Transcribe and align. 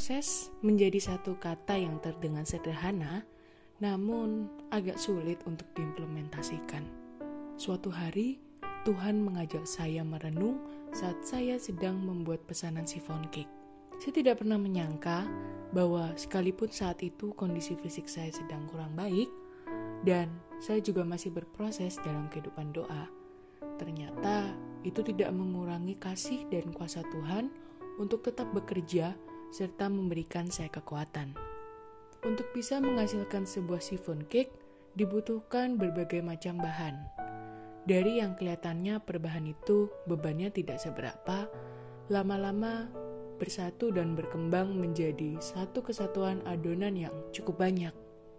Proses 0.00 0.48
menjadi 0.64 0.96
satu 0.96 1.36
kata 1.36 1.76
yang 1.76 2.00
terdengar 2.00 2.48
sederhana, 2.48 3.20
namun 3.84 4.48
agak 4.72 4.96
sulit 4.96 5.36
untuk 5.44 5.68
diimplementasikan. 5.76 6.88
Suatu 7.60 7.92
hari, 7.92 8.40
Tuhan 8.88 9.20
mengajak 9.20 9.68
saya 9.68 10.00
merenung 10.00 10.56
saat 10.96 11.20
saya 11.20 11.60
sedang 11.60 12.00
membuat 12.00 12.40
pesanan 12.48 12.88
sifon 12.88 13.28
cake. 13.28 13.52
Saya 14.00 14.16
tidak 14.16 14.40
pernah 14.40 14.56
menyangka 14.56 15.28
bahwa 15.76 16.16
sekalipun 16.16 16.72
saat 16.72 17.04
itu 17.04 17.36
kondisi 17.36 17.76
fisik 17.76 18.08
saya 18.08 18.32
sedang 18.32 18.64
kurang 18.72 18.96
baik, 18.96 19.28
dan 20.08 20.32
saya 20.64 20.80
juga 20.80 21.04
masih 21.04 21.28
berproses 21.28 22.00
dalam 22.00 22.32
kehidupan 22.32 22.72
doa. 22.72 23.04
Ternyata 23.76 24.48
itu 24.80 25.04
tidak 25.04 25.28
mengurangi 25.36 25.92
kasih 26.00 26.48
dan 26.48 26.72
kuasa 26.72 27.04
Tuhan 27.12 27.52
untuk 28.00 28.24
tetap 28.24 28.48
bekerja 28.56 29.12
serta 29.50 29.90
memberikan 29.90 30.46
saya 30.46 30.70
kekuatan. 30.70 31.34
Untuk 32.22 32.46
bisa 32.54 32.78
menghasilkan 32.78 33.48
sebuah 33.48 33.82
sifon 33.82 34.22
cake, 34.30 34.52
dibutuhkan 34.94 35.78
berbagai 35.78 36.22
macam 36.22 36.58
bahan. 36.58 36.98
Dari 37.88 38.20
yang 38.20 38.36
kelihatannya 38.36 39.02
per 39.02 39.18
bahan 39.18 39.50
itu 39.50 39.90
bebannya 40.06 40.52
tidak 40.52 40.78
seberapa, 40.78 41.48
lama-lama 42.12 42.86
bersatu 43.40 43.88
dan 43.88 44.12
berkembang 44.12 44.76
menjadi 44.76 45.40
satu 45.40 45.80
kesatuan 45.80 46.44
adonan 46.44 46.92
yang 46.92 47.14
cukup 47.32 47.64
banyak. 47.64 47.94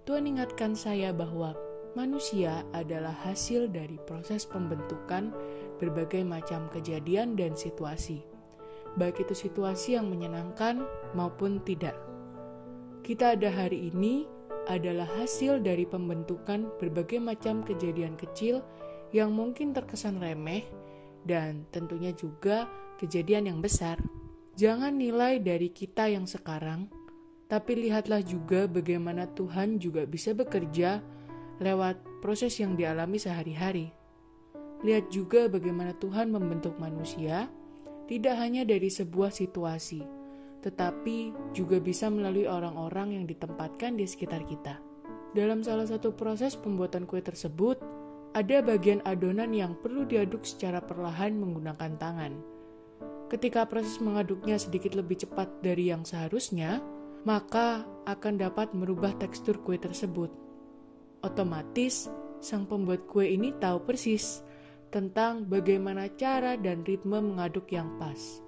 Tuhan 0.06 0.30
ingatkan 0.30 0.78
saya 0.78 1.10
bahwa 1.10 1.58
manusia 1.98 2.62
adalah 2.72 3.18
hasil 3.26 3.74
dari 3.74 3.98
proses 4.06 4.46
pembentukan 4.46 5.34
berbagai 5.82 6.22
macam 6.22 6.70
kejadian 6.70 7.34
dan 7.34 7.58
situasi 7.58 8.31
baik 9.00 9.24
itu 9.24 9.48
situasi 9.48 9.96
yang 9.96 10.12
menyenangkan 10.12 10.84
maupun 11.16 11.64
tidak. 11.64 11.96
Kita 13.02 13.34
ada 13.36 13.50
hari 13.50 13.92
ini 13.94 14.28
adalah 14.70 15.10
hasil 15.18 15.64
dari 15.64 15.90
pembentukan 15.90 16.70
berbagai 16.78 17.18
macam 17.18 17.66
kejadian 17.66 18.14
kecil 18.20 18.62
yang 19.12 19.34
mungkin 19.34 19.74
terkesan 19.74 20.22
remeh 20.22 20.64
dan 21.26 21.66
tentunya 21.74 22.14
juga 22.14 22.70
kejadian 23.02 23.50
yang 23.50 23.60
besar. 23.60 23.98
Jangan 24.56 25.00
nilai 25.00 25.42
dari 25.42 25.72
kita 25.74 26.12
yang 26.12 26.30
sekarang, 26.30 26.92
tapi 27.50 27.88
lihatlah 27.88 28.22
juga 28.22 28.70
bagaimana 28.70 29.26
Tuhan 29.34 29.82
juga 29.82 30.06
bisa 30.06 30.36
bekerja 30.36 31.02
lewat 31.58 32.22
proses 32.22 32.54
yang 32.62 32.78
dialami 32.78 33.18
sehari-hari. 33.18 33.90
Lihat 34.82 35.14
juga 35.14 35.46
bagaimana 35.46 35.94
Tuhan 35.98 36.34
membentuk 36.34 36.78
manusia 36.82 37.50
tidak 38.12 38.36
hanya 38.44 38.68
dari 38.68 38.92
sebuah 38.92 39.32
situasi, 39.32 40.04
tetapi 40.60 41.32
juga 41.56 41.80
bisa 41.80 42.12
melalui 42.12 42.44
orang-orang 42.44 43.16
yang 43.16 43.24
ditempatkan 43.24 43.96
di 43.96 44.04
sekitar 44.04 44.44
kita. 44.44 44.84
Dalam 45.32 45.64
salah 45.64 45.88
satu 45.88 46.12
proses 46.12 46.60
pembuatan 46.60 47.08
kue 47.08 47.24
tersebut, 47.24 47.80
ada 48.36 48.60
bagian 48.60 49.00
adonan 49.08 49.56
yang 49.56 49.80
perlu 49.80 50.04
diaduk 50.04 50.44
secara 50.44 50.84
perlahan 50.84 51.40
menggunakan 51.40 51.96
tangan. 51.96 52.36
Ketika 53.32 53.64
proses 53.64 53.96
mengaduknya 54.04 54.60
sedikit 54.60 54.92
lebih 54.92 55.24
cepat 55.24 55.64
dari 55.64 55.88
yang 55.88 56.04
seharusnya, 56.04 56.84
maka 57.24 57.88
akan 58.12 58.44
dapat 58.44 58.76
merubah 58.76 59.16
tekstur 59.24 59.64
kue 59.64 59.80
tersebut. 59.80 60.28
Otomatis, 61.24 62.12
sang 62.44 62.68
pembuat 62.68 63.08
kue 63.08 63.32
ini 63.32 63.56
tahu 63.56 63.88
persis 63.88 64.44
tentang 64.92 65.48
bagaimana 65.48 66.12
cara 66.20 66.60
dan 66.60 66.84
ritme 66.84 67.24
mengaduk 67.24 67.72
yang 67.72 67.88
pas. 67.96 68.44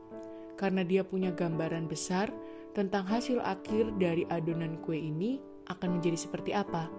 Karena 0.60 0.84
dia 0.84 1.02
punya 1.02 1.32
gambaran 1.32 1.88
besar 1.88 2.30
tentang 2.76 3.08
hasil 3.08 3.40
akhir 3.40 3.96
dari 3.96 4.28
adonan 4.28 4.78
kue 4.84 5.00
ini 5.00 5.40
akan 5.72 5.98
menjadi 5.98 6.20
seperti 6.20 6.52
apa, 6.52 6.92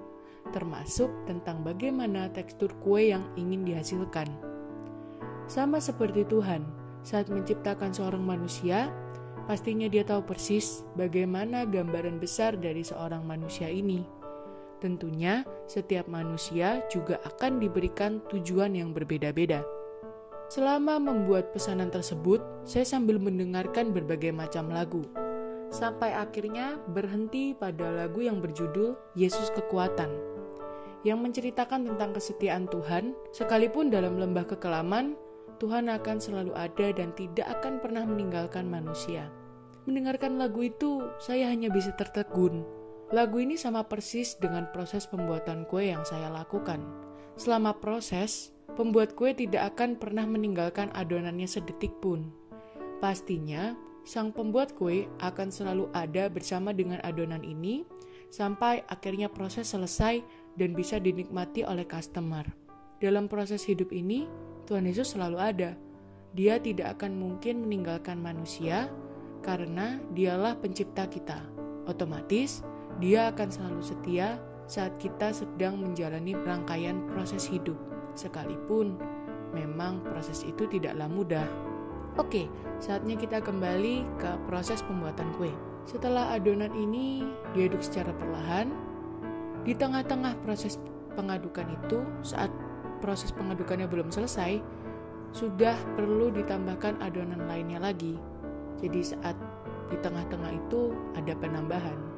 termasuk 0.51 1.13
tentang 1.29 1.61
bagaimana 1.61 2.33
tekstur 2.33 2.73
kue 2.81 3.13
yang 3.13 3.23
ingin 3.37 3.69
dihasilkan. 3.69 4.27
Sama 5.45 5.77
seperti 5.77 6.25
Tuhan, 6.25 6.65
saat 7.05 7.29
menciptakan 7.29 7.93
seorang 7.93 8.25
manusia, 8.25 8.89
pastinya 9.45 9.93
dia 9.93 10.09
tahu 10.09 10.25
persis 10.25 10.81
bagaimana 10.97 11.69
gambaran 11.69 12.17
besar 12.17 12.57
dari 12.57 12.81
seorang 12.81 13.29
manusia 13.29 13.69
ini 13.69 14.24
Tentunya, 14.83 15.47
setiap 15.65 16.11
manusia 16.11 16.83
juga 16.93 17.23
akan 17.25 17.63
diberikan 17.63 18.21
tujuan 18.29 18.75
yang 18.75 18.91
berbeda-beda. 18.91 19.65
Selama 20.53 21.01
membuat 21.01 21.57
pesanan 21.57 21.89
tersebut, 21.89 22.45
saya 22.69 22.85
sambil 22.85 23.17
mendengarkan 23.17 23.97
berbagai 23.97 24.31
macam 24.31 24.69
lagu. 24.69 25.03
Sampai 25.73 26.15
akhirnya 26.15 26.79
berhenti 26.93 27.57
pada 27.57 27.91
lagu 27.91 28.23
yang 28.23 28.39
berjudul 28.39 28.95
Yesus 29.17 29.51
Kekuatan, 29.57 30.13
yang 31.03 31.19
menceritakan 31.25 31.89
tentang 31.89 32.15
kesetiaan 32.15 32.71
Tuhan, 32.71 33.17
sekalipun 33.35 33.91
dalam 33.91 34.21
lembah 34.21 34.47
kekelaman, 34.47 35.17
Tuhan 35.59 35.91
akan 35.91 36.17
selalu 36.21 36.53
ada 36.55 36.93
dan 36.93 37.11
tidak 37.17 37.49
akan 37.59 37.81
pernah 37.81 38.05
meninggalkan 38.07 38.69
manusia. 38.69 39.33
Mendengarkan 39.89 40.39
lagu 40.39 40.61
itu, 40.63 41.03
saya 41.19 41.49
hanya 41.51 41.73
bisa 41.73 41.91
tertegun 41.97 42.84
Lagu 43.13 43.37
ini 43.37 43.61
sama 43.61 43.85
persis 43.85 44.33
dengan 44.41 44.65
proses 44.73 45.05
pembuatan 45.05 45.69
kue 45.69 45.93
yang 45.93 46.07
saya 46.09 46.33
lakukan. 46.33 46.81
Selama 47.37 47.77
proses, 47.77 48.55
pembuat 48.79 49.13
kue 49.13 49.37
tidak 49.37 49.77
akan 49.77 50.01
pernah 50.01 50.25
meninggalkan 50.25 50.89
adonannya 50.97 51.45
sedetik 51.45 51.93
pun. 52.01 52.33
Pastinya, 53.05 53.77
sang 54.09 54.33
pembuat 54.33 54.73
kue 54.73 55.05
akan 55.21 55.53
selalu 55.53 55.93
ada 55.93 56.33
bersama 56.33 56.73
dengan 56.73 57.03
adonan 57.05 57.45
ini 57.45 57.85
sampai 58.33 58.81
akhirnya 58.89 59.29
proses 59.29 59.69
selesai 59.71 60.25
dan 60.57 60.73
bisa 60.73 60.97
dinikmati 60.97 61.61
oleh 61.63 61.85
customer. 61.85 62.49
Dalam 63.05 63.29
proses 63.29 63.63
hidup 63.69 63.93
ini, 63.93 64.25
Tuhan 64.65 64.89
Yesus 64.89 65.13
selalu 65.13 65.39
ada. 65.39 65.77
Dia 66.33 66.57
tidak 66.59 66.99
akan 66.99 67.15
mungkin 67.15 67.63
meninggalkan 67.69 68.19
manusia 68.19 68.89
karena 69.45 70.01
dialah 70.17 70.57
pencipta 70.59 71.07
kita. 71.07 71.45
Otomatis, 71.85 72.65
dia 73.03 73.31
akan 73.35 73.49
selalu 73.51 73.83
setia 73.83 74.39
saat 74.65 74.97
kita 74.97 75.33
sedang 75.35 75.77
menjalani 75.77 76.33
rangkaian 76.33 77.05
proses 77.13 77.45
hidup, 77.45 77.77
sekalipun 78.17 78.97
memang 79.53 80.01
proses 80.03 80.43
itu 80.43 80.67
tidaklah 80.67 81.07
mudah. 81.07 81.47
Oke, 82.15 82.47
saatnya 82.79 83.19
kita 83.19 83.43
kembali 83.43 84.07
ke 84.23 84.31
proses 84.47 84.81
pembuatan 84.87 85.35
kue. 85.35 85.51
Setelah 85.85 86.33
adonan 86.39 86.73
ini 86.73 87.27
diaduk 87.53 87.83
secara 87.83 88.15
perlahan, 88.15 88.71
di 89.67 89.75
tengah-tengah 89.75 90.39
proses 90.47 90.79
pengadukan 91.19 91.67
itu, 91.75 92.01
saat 92.23 92.49
proses 93.03 93.35
pengadukannya 93.35 93.91
belum 93.91 94.09
selesai, 94.09 94.63
sudah 95.35 95.75
perlu 95.99 96.31
ditambahkan 96.31 97.03
adonan 97.03 97.51
lainnya 97.51 97.83
lagi. 97.83 98.17
Jadi 98.79 99.01
saat 99.03 99.37
di 99.91 99.99
tengah-tengah 100.01 100.53
itu 100.55 100.95
ada 101.19 101.35
penambahan. 101.37 102.14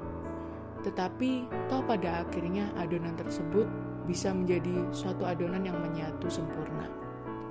Tetapi 0.85 1.31
toh 1.71 1.83
pada 1.85 2.27
akhirnya 2.27 2.73
adonan 2.77 3.17
tersebut 3.17 3.69
bisa 4.05 4.31
menjadi 4.31 4.91
suatu 4.93 5.27
adonan 5.27 5.65
yang 5.67 5.79
menyatu 5.81 6.31
sempurna. 6.31 6.89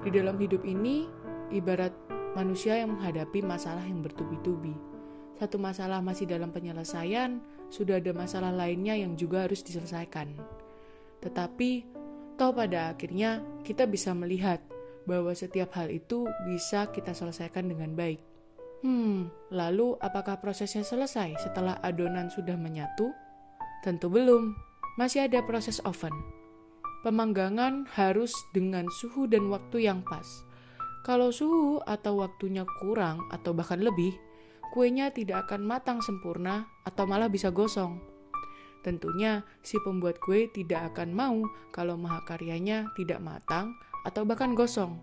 Di 0.06 0.10
dalam 0.14 0.38
hidup 0.38 0.62
ini, 0.64 1.10
ibarat 1.50 1.92
manusia 2.38 2.78
yang 2.78 2.96
menghadapi 2.98 3.42
masalah 3.42 3.82
yang 3.84 4.04
bertubi-tubi. 4.06 4.76
Satu 5.36 5.60
masalah 5.60 6.00
masih 6.00 6.30
dalam 6.30 6.52
penyelesaian, 6.52 7.44
sudah 7.68 8.00
ada 8.00 8.16
masalah 8.16 8.56
lainnya 8.56 8.96
yang 8.96 9.20
juga 9.20 9.44
harus 9.44 9.66
diselesaikan. 9.66 10.32
Tetapi, 11.20 11.72
toh 12.40 12.52
pada 12.56 12.96
akhirnya 12.96 13.44
kita 13.68 13.84
bisa 13.84 14.16
melihat 14.16 14.64
bahwa 15.04 15.32
setiap 15.36 15.76
hal 15.76 15.92
itu 15.92 16.26
bisa 16.48 16.88
kita 16.90 17.12
selesaikan 17.12 17.68
dengan 17.68 17.94
baik. 17.94 18.35
Hmm, 18.84 19.32
lalu 19.54 19.96
apakah 20.04 20.42
prosesnya 20.44 20.84
selesai 20.84 21.40
setelah 21.40 21.80
adonan 21.80 22.28
sudah 22.28 22.60
menyatu? 22.60 23.16
Tentu 23.86 24.10
belum, 24.10 24.58
masih 24.98 25.30
ada 25.30 25.46
proses 25.46 25.80
oven. 25.86 26.12
Pemanggangan 27.06 27.86
harus 27.94 28.34
dengan 28.50 28.90
suhu 28.90 29.30
dan 29.30 29.48
waktu 29.54 29.86
yang 29.86 30.02
pas. 30.02 30.26
Kalau 31.06 31.30
suhu 31.30 31.78
atau 31.86 32.18
waktunya 32.18 32.66
kurang 32.82 33.22
atau 33.30 33.54
bahkan 33.54 33.78
lebih, 33.78 34.18
kuenya 34.74 35.14
tidak 35.14 35.46
akan 35.46 35.62
matang 35.62 36.02
sempurna 36.02 36.66
atau 36.82 37.06
malah 37.06 37.30
bisa 37.30 37.54
gosong. 37.54 38.02
Tentunya 38.82 39.46
si 39.62 39.78
pembuat 39.86 40.18
kue 40.18 40.50
tidak 40.50 40.94
akan 40.94 41.14
mau 41.14 41.38
kalau 41.70 41.94
mahakaryanya 41.94 42.90
tidak 42.98 43.22
matang 43.22 43.78
atau 44.02 44.26
bahkan 44.26 44.58
gosong. 44.58 44.98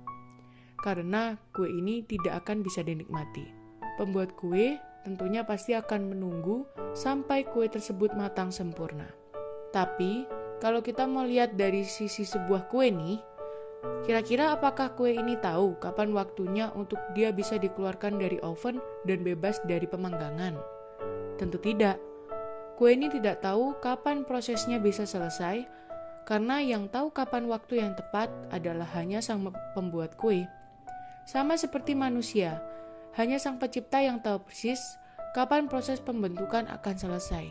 Karena 0.82 1.38
kue 1.54 1.70
ini 1.70 2.02
tidak 2.02 2.42
akan 2.42 2.66
bisa 2.66 2.82
dinikmati. 2.82 3.61
Pembuat 4.02 4.34
kue 4.34 4.82
tentunya 5.06 5.46
pasti 5.46 5.78
akan 5.78 6.10
menunggu 6.10 6.66
sampai 6.90 7.46
kue 7.46 7.70
tersebut 7.70 8.18
matang 8.18 8.50
sempurna. 8.50 9.06
Tapi, 9.70 10.26
kalau 10.58 10.82
kita 10.82 11.06
mau 11.06 11.22
lihat 11.22 11.54
dari 11.54 11.86
sisi 11.86 12.26
sebuah 12.26 12.66
kue 12.66 12.90
nih, 12.90 13.22
kira-kira 14.02 14.58
apakah 14.58 14.98
kue 14.98 15.14
ini 15.14 15.38
tahu 15.38 15.78
kapan 15.78 16.10
waktunya 16.18 16.74
untuk 16.74 16.98
dia 17.14 17.30
bisa 17.30 17.62
dikeluarkan 17.62 18.18
dari 18.18 18.42
oven 18.42 18.82
dan 19.06 19.22
bebas 19.22 19.62
dari 19.70 19.86
pemanggangan? 19.86 20.58
Tentu 21.38 21.62
tidak. 21.62 22.02
Kue 22.74 22.98
ini 22.98 23.06
tidak 23.06 23.38
tahu 23.38 23.78
kapan 23.78 24.26
prosesnya 24.26 24.82
bisa 24.82 25.06
selesai, 25.06 25.62
karena 26.26 26.58
yang 26.58 26.90
tahu 26.90 27.14
kapan 27.14 27.46
waktu 27.46 27.86
yang 27.86 27.94
tepat 27.94 28.34
adalah 28.50 28.90
hanya 28.98 29.22
sang 29.22 29.46
pembuat 29.78 30.18
kue. 30.18 30.42
Sama 31.22 31.54
seperti 31.54 31.94
manusia, 31.94 32.58
hanya 33.16 33.36
sang 33.36 33.60
pencipta 33.60 34.00
yang 34.00 34.20
tahu 34.24 34.44
persis 34.48 34.80
kapan 35.32 35.68
proses 35.68 36.00
pembentukan 36.00 36.68
akan 36.68 36.96
selesai. 36.96 37.46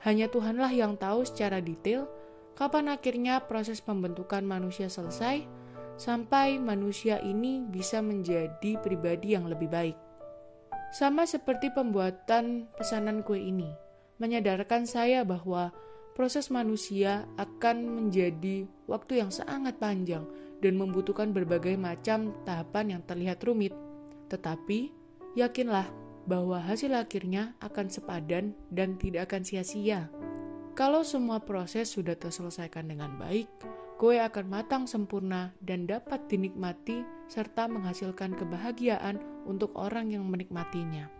Hanya 0.00 0.32
Tuhanlah 0.32 0.72
yang 0.72 0.96
tahu 0.96 1.26
secara 1.26 1.60
detail 1.60 2.08
kapan 2.56 2.92
akhirnya 2.92 3.44
proses 3.44 3.80
pembentukan 3.80 4.42
manusia 4.42 4.88
selesai 4.88 5.44
sampai 6.00 6.56
manusia 6.56 7.20
ini 7.20 7.60
bisa 7.60 8.00
menjadi 8.00 8.80
pribadi 8.80 9.36
yang 9.36 9.44
lebih 9.46 9.68
baik. 9.68 9.96
Sama 10.90 11.28
seperti 11.28 11.70
pembuatan 11.70 12.66
pesanan 12.74 13.22
kue 13.22 13.38
ini, 13.38 13.70
menyadarkan 14.18 14.88
saya 14.88 15.22
bahwa 15.22 15.70
proses 16.18 16.50
manusia 16.50 17.28
akan 17.38 17.86
menjadi 17.86 18.66
waktu 18.90 19.22
yang 19.22 19.30
sangat 19.30 19.78
panjang 19.78 20.26
dan 20.58 20.74
membutuhkan 20.74 21.30
berbagai 21.30 21.78
macam 21.78 22.34
tahapan 22.42 22.98
yang 22.98 23.02
terlihat 23.06 23.38
rumit. 23.46 23.76
Tetapi, 24.30 24.94
yakinlah 25.34 25.90
bahwa 26.24 26.62
hasil 26.62 26.94
akhirnya 26.94 27.58
akan 27.58 27.90
sepadan 27.90 28.54
dan 28.70 28.94
tidak 28.96 29.30
akan 29.30 29.42
sia-sia. 29.42 30.06
Kalau 30.78 31.02
semua 31.02 31.42
proses 31.42 31.90
sudah 31.90 32.14
terselesaikan 32.14 32.86
dengan 32.86 33.18
baik, 33.18 33.50
kue 33.98 34.16
akan 34.16 34.46
matang 34.48 34.84
sempurna 34.86 35.52
dan 35.60 35.84
dapat 35.84 36.24
dinikmati 36.30 37.02
serta 37.26 37.66
menghasilkan 37.68 38.32
kebahagiaan 38.38 39.18
untuk 39.44 39.74
orang 39.76 40.14
yang 40.14 40.24
menikmatinya. 40.24 41.10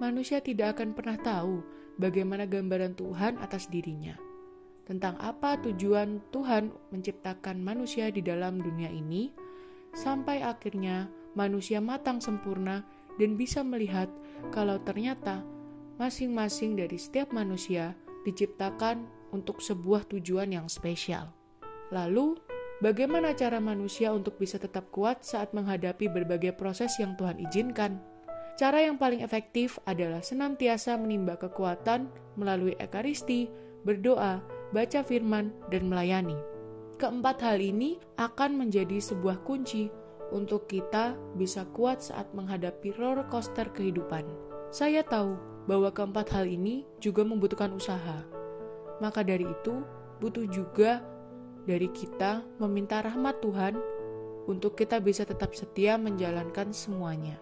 Manusia 0.00 0.40
tidak 0.40 0.78
akan 0.78 0.96
pernah 0.96 1.18
tahu 1.20 1.60
bagaimana 2.00 2.48
gambaran 2.48 2.96
Tuhan 2.96 3.36
atas 3.42 3.68
dirinya. 3.68 4.16
Tentang 4.82 5.14
apa 5.20 5.60
tujuan 5.62 6.18
Tuhan 6.34 6.72
menciptakan 6.90 7.62
manusia 7.62 8.10
di 8.10 8.18
dalam 8.24 8.58
dunia 8.58 8.90
ini, 8.90 9.30
sampai 9.94 10.42
akhirnya 10.42 11.06
manusia 11.32 11.80
matang 11.80 12.20
sempurna 12.20 12.84
dan 13.20 13.36
bisa 13.36 13.60
melihat 13.60 14.08
kalau 14.50 14.80
ternyata 14.80 15.44
masing-masing 16.00 16.76
dari 16.76 16.96
setiap 16.96 17.30
manusia 17.30 17.94
diciptakan 18.24 19.04
untuk 19.32 19.60
sebuah 19.60 20.08
tujuan 20.12 20.52
yang 20.52 20.66
spesial. 20.68 21.32
Lalu, 21.92 22.36
bagaimana 22.80 23.36
cara 23.36 23.60
manusia 23.60 24.12
untuk 24.12 24.40
bisa 24.40 24.56
tetap 24.56 24.88
kuat 24.92 25.24
saat 25.24 25.52
menghadapi 25.52 26.08
berbagai 26.08 26.56
proses 26.56 26.96
yang 27.00 27.16
Tuhan 27.16 27.40
izinkan? 27.48 28.00
Cara 28.56 28.84
yang 28.84 29.00
paling 29.00 29.24
efektif 29.24 29.80
adalah 29.88 30.20
senantiasa 30.20 30.96
menimba 31.00 31.40
kekuatan 31.40 32.08
melalui 32.36 32.76
ekaristi, 32.76 33.48
berdoa, 33.82 34.44
baca 34.76 35.00
firman, 35.00 35.52
dan 35.72 35.88
melayani. 35.88 36.36
Keempat 37.00 37.42
hal 37.42 37.58
ini 37.58 37.98
akan 38.20 38.60
menjadi 38.62 39.00
sebuah 39.00 39.42
kunci 39.42 39.90
untuk 40.32 40.66
kita 40.66 41.14
bisa 41.36 41.68
kuat 41.76 42.00
saat 42.00 42.32
menghadapi 42.32 42.96
roller 42.96 43.28
coaster 43.28 43.68
kehidupan. 43.70 44.24
Saya 44.72 45.04
tahu 45.04 45.36
bahwa 45.68 45.92
keempat 45.92 46.32
hal 46.32 46.48
ini 46.48 46.88
juga 46.98 47.22
membutuhkan 47.22 47.70
usaha. 47.76 48.24
Maka 48.98 49.20
dari 49.22 49.44
itu, 49.44 49.84
butuh 50.18 50.48
juga 50.48 51.04
dari 51.68 51.86
kita 51.92 52.42
meminta 52.58 53.04
rahmat 53.04 53.38
Tuhan 53.44 53.76
untuk 54.50 54.74
kita 54.74 54.98
bisa 54.98 55.22
tetap 55.22 55.54
setia 55.54 55.94
menjalankan 56.00 56.74
semuanya. 56.74 57.38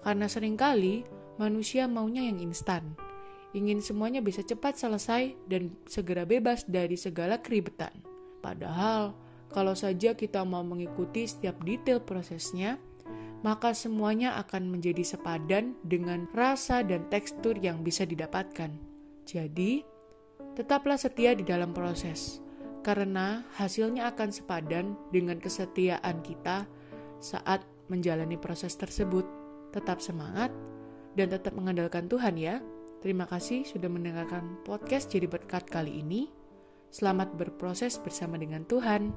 Karena 0.00 0.30
sering 0.30 0.56
kali 0.56 1.04
manusia 1.36 1.84
maunya 1.90 2.24
yang 2.24 2.40
instan, 2.40 2.96
ingin 3.52 3.82
semuanya 3.84 4.24
bisa 4.24 4.40
cepat 4.40 4.80
selesai 4.80 5.36
dan 5.50 5.74
segera 5.84 6.24
bebas 6.24 6.64
dari 6.64 6.96
segala 6.96 7.42
keribetan. 7.42 7.92
Padahal, 8.40 9.12
kalau 9.50 9.72
saja 9.78 10.12
kita 10.12 10.42
mau 10.42 10.62
mengikuti 10.66 11.24
setiap 11.24 11.56
detail 11.62 12.02
prosesnya, 12.02 12.76
maka 13.46 13.76
semuanya 13.76 14.34
akan 14.42 14.74
menjadi 14.74 15.06
sepadan 15.06 15.78
dengan 15.86 16.26
rasa 16.34 16.82
dan 16.82 17.06
tekstur 17.12 17.54
yang 17.60 17.84
bisa 17.86 18.02
didapatkan. 18.02 18.74
Jadi, 19.26 19.86
tetaplah 20.58 20.98
setia 20.98 21.36
di 21.36 21.44
dalam 21.46 21.70
proses 21.70 22.42
karena 22.86 23.42
hasilnya 23.58 24.14
akan 24.14 24.30
sepadan 24.30 24.94
dengan 25.10 25.42
kesetiaan 25.42 26.22
kita 26.22 26.70
saat 27.18 27.66
menjalani 27.90 28.38
proses 28.38 28.78
tersebut. 28.78 29.26
Tetap 29.74 29.98
semangat 29.98 30.54
dan 31.18 31.34
tetap 31.34 31.52
mengandalkan 31.58 32.06
Tuhan 32.06 32.38
ya. 32.38 32.62
Terima 33.02 33.26
kasih 33.26 33.66
sudah 33.66 33.90
mendengarkan 33.90 34.62
podcast 34.62 35.10
Jadi 35.10 35.26
Berkat 35.26 35.66
kali 35.66 36.00
ini. 36.00 36.35
Selamat 36.96 37.28
berproses 37.36 38.00
bersama 38.00 38.40
dengan 38.40 38.64
Tuhan. 38.64 39.12